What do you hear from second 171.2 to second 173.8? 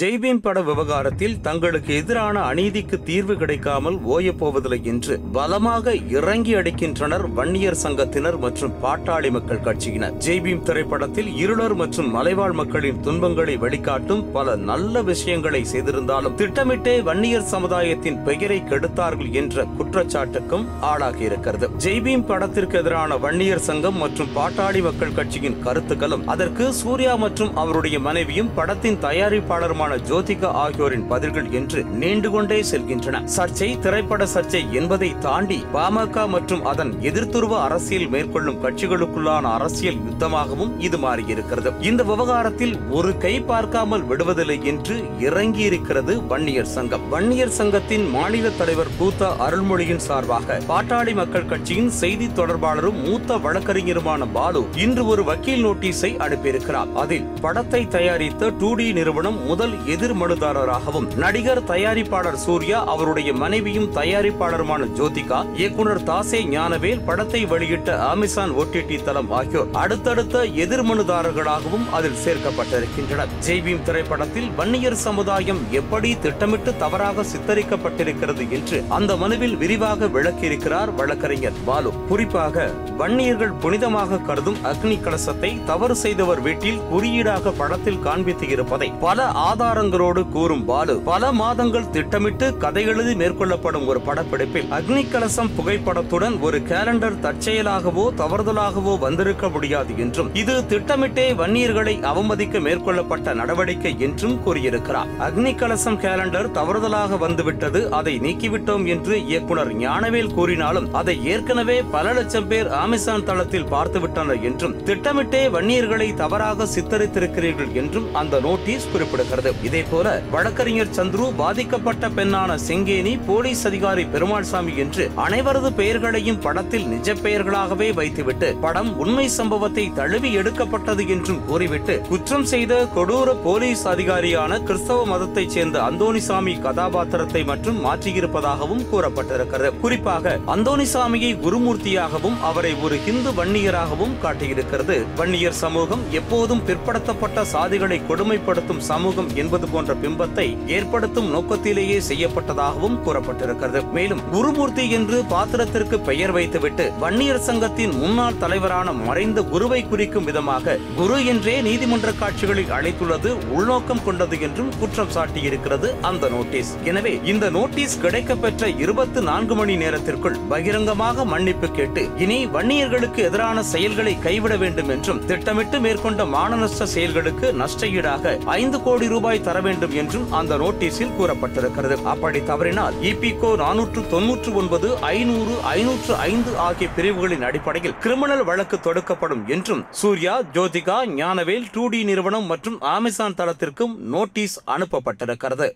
மன்னிப்பு கேட்டு இனி வன்னியர்களுக்கு எதிரான